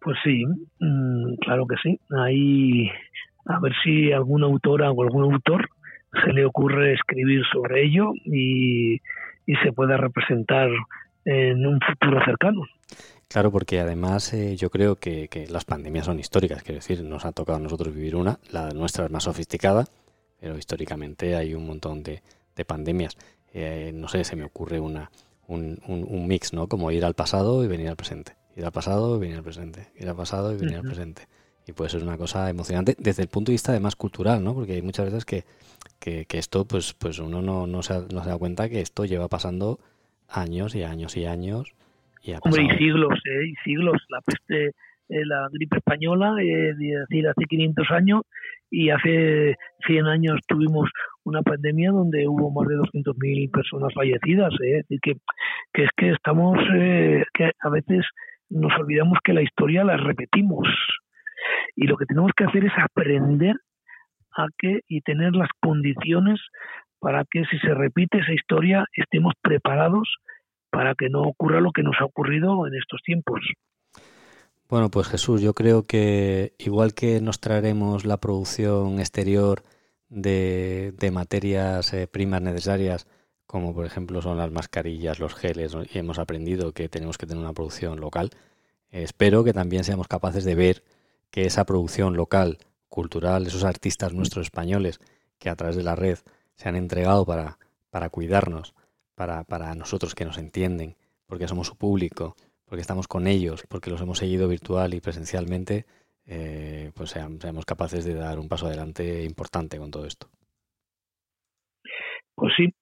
[0.00, 0.44] Pues sí,
[0.80, 1.98] mm, claro que sí.
[2.10, 2.90] Ahí
[3.46, 5.68] a ver si alguna autora o algún autor
[6.24, 9.00] se le ocurre escribir sobre ello y,
[9.62, 10.70] se pueda representar
[11.26, 12.62] en un futuro cercano.
[13.28, 17.32] Claro, porque además eh, yo creo que, las pandemias son históricas, quiero decir, nos ha
[17.32, 19.84] tocado a nosotros vivir una, la nuestra es más sofisticada,
[20.44, 22.20] pero históricamente hay un montón de,
[22.66, 23.16] pandemias.
[23.54, 25.10] Eh, no sé, se me ocurre una,
[25.46, 26.68] un, un, mix, ¿no?
[26.68, 29.88] Como ir al pasado y venir al presente ir al pasado y venir al presente,
[29.98, 31.26] ir al pasado y venir al presente.
[31.66, 34.54] Y puede ser una cosa emocionante desde el punto de vista además cultural, ¿no?
[34.54, 35.44] Porque hay muchas veces que,
[35.98, 39.28] que, esto, pues, pues uno no, no, se, no se da cuenta que esto lleva
[39.28, 39.80] pasando
[40.28, 41.72] años y años y años.
[42.22, 43.48] Y Hombre, y siglos, ¿eh?
[43.48, 44.02] Y siglos.
[44.08, 44.74] La peste
[45.08, 48.22] eh, la gripe española, eh, es decir, hace 500 años,
[48.70, 50.90] y hace 100 años tuvimos
[51.24, 54.52] una pandemia donde hubo más de 200.000 personas fallecidas.
[54.62, 54.82] ¿eh?
[54.88, 55.12] Es que
[55.74, 56.58] es que estamos,
[57.34, 58.04] que a veces
[58.50, 60.66] nos olvidamos que la historia la repetimos.
[61.76, 63.56] Y lo que tenemos que hacer es aprender
[64.36, 66.40] a que y tener las condiciones
[66.98, 70.08] para que si se repite esa historia estemos preparados
[70.70, 73.40] para que no ocurra lo que nos ha ocurrido en estos tiempos.
[74.68, 79.62] Bueno, pues Jesús, yo creo que igual que nos traeremos la producción exterior
[80.08, 83.06] de, materias eh, primas necesarias,
[83.46, 87.42] como por ejemplo son las mascarillas, los geles, y hemos aprendido que tenemos que tener
[87.42, 88.30] una producción local,
[88.90, 90.82] espero que también seamos capaces de ver
[91.30, 92.58] que esa producción local,
[92.88, 94.98] cultural, esos artistas nuestros españoles
[95.38, 96.18] que a través de la red
[96.56, 97.58] se han entregado para,
[97.90, 98.74] para cuidarnos,
[99.14, 100.96] para, para nosotros que nos entienden,
[101.26, 102.34] porque somos su público,
[102.66, 105.86] porque estamos con ellos, porque los hemos seguido virtual y presencialmente,
[106.26, 110.28] eh, pues seamos, capaces de dar un paso adelante importante con todo esto.
[112.34, 112.74] Pues sí,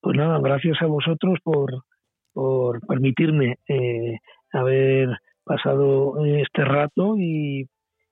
[0.00, 1.84] pues nada, gracias a vosotros por,
[2.32, 4.18] por permitirme eh,
[4.52, 5.08] haber
[5.44, 7.68] pasado este rato y,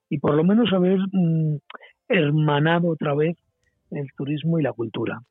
[0.09, 1.59] y por lo menos haber mm,
[2.09, 3.37] hermanado otra vez
[3.91, 5.23] el turismo y la cultura.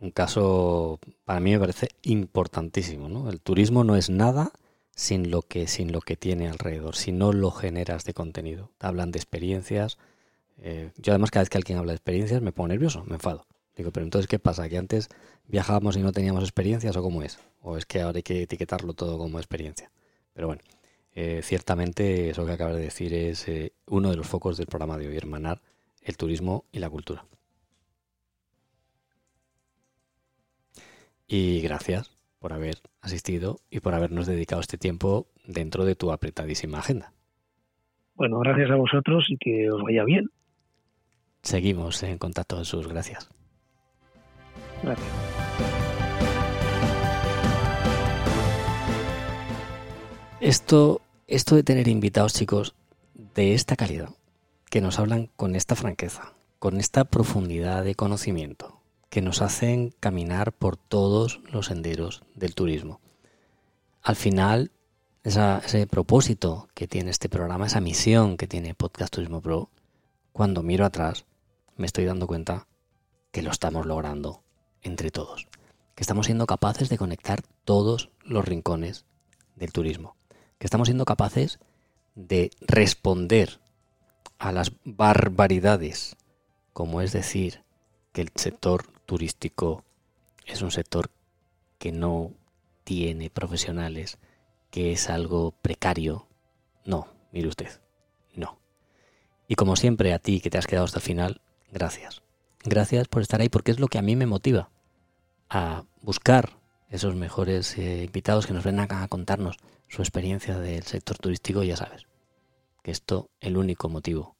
[0.00, 3.28] Un caso para mí me parece importantísimo, ¿no?
[3.30, 4.52] El turismo no es nada
[4.98, 8.72] sin lo que sin lo que tiene alrededor, si no lo generas de contenido.
[8.80, 9.96] hablan de experiencias.
[10.58, 13.46] Eh, yo además cada vez que alguien habla de experiencias me pongo nervioso, me enfado.
[13.76, 14.68] Digo, pero entonces ¿qué pasa?
[14.68, 15.08] ¿Que antes
[15.46, 17.38] viajábamos y no teníamos experiencias o cómo es?
[17.62, 19.90] ¿O es que ahora hay que etiquetarlo todo como experiencia?
[20.34, 20.62] Pero bueno,
[21.14, 24.98] eh, ciertamente eso que acabas de decir es eh, uno de los focos del programa
[24.98, 25.62] de hoy, hermanar
[26.02, 27.24] el turismo y la cultura.
[31.28, 36.78] Y gracias por haber asistido y por habernos dedicado este tiempo dentro de tu apretadísima
[36.78, 37.12] agenda.
[38.14, 40.28] Bueno, gracias a vosotros y que os vaya bien.
[41.42, 42.88] Seguimos en contacto, Jesús.
[42.88, 43.30] Gracias.
[44.82, 45.08] Gracias.
[50.40, 52.74] Esto, esto de tener invitados, chicos,
[53.34, 54.10] de esta calidad,
[54.70, 58.77] que nos hablan con esta franqueza, con esta profundidad de conocimiento,
[59.10, 63.00] que nos hacen caminar por todos los senderos del turismo.
[64.02, 64.70] Al final,
[65.24, 69.70] ese propósito que tiene este programa, esa misión que tiene Podcast Turismo Pro,
[70.32, 71.24] cuando miro atrás,
[71.76, 72.66] me estoy dando cuenta
[73.30, 74.42] que lo estamos logrando
[74.82, 75.48] entre todos,
[75.94, 79.04] que estamos siendo capaces de conectar todos los rincones
[79.56, 80.16] del turismo,
[80.58, 81.58] que estamos siendo capaces
[82.14, 83.60] de responder
[84.38, 86.16] a las barbaridades,
[86.72, 87.62] como es decir,
[88.12, 89.84] que el sector turístico
[90.44, 91.10] es un sector
[91.78, 92.34] que no
[92.84, 94.18] tiene profesionales,
[94.70, 96.28] que es algo precario.
[96.84, 97.80] No, mire usted,
[98.34, 98.60] no.
[99.48, 101.40] Y como siempre a ti que te has quedado hasta el final,
[101.72, 102.22] gracias.
[102.64, 104.70] Gracias por estar ahí porque es lo que a mí me motiva
[105.48, 109.56] a buscar esos mejores eh, invitados que nos vengan a contarnos
[109.88, 112.06] su experiencia del sector turístico, ya sabes,
[112.82, 114.36] que esto, el único motivo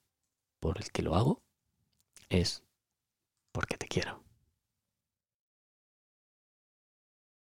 [0.61, 1.41] por el que lo hago
[2.29, 2.62] es
[3.53, 4.28] porque te quiero.